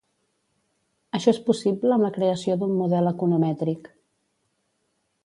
[1.17, 3.91] Això és possible amb la creació d'un model economètric.